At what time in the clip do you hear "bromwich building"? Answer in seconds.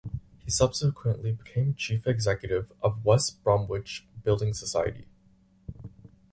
3.43-4.51